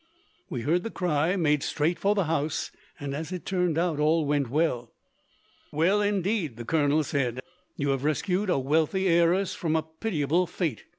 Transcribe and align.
We 0.49 0.61
heard 0.61 0.81
the 0.81 0.89
cry, 0.89 1.35
made 1.35 1.61
straight 1.61 1.99
for 1.99 2.15
the 2.15 2.23
house, 2.23 2.71
and, 2.99 3.13
as 3.13 3.31
it 3.31 3.45
turned 3.45 3.77
out, 3.77 3.99
all 3.99 4.25
went 4.25 4.49
well." 4.49 4.95
"Well, 5.71 6.01
indeed," 6.01 6.57
the 6.57 6.65
colonel 6.65 7.03
said. 7.03 7.39
"You 7.77 7.89
have 7.89 8.03
rescued 8.03 8.49
a 8.49 8.57
wealthy 8.57 9.07
heiress 9.07 9.53
from 9.53 9.75
a 9.75 9.83
pitiable 9.83 10.47
fate. 10.47 10.85